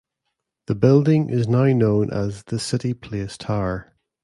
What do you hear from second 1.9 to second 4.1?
as the "City Place Tower".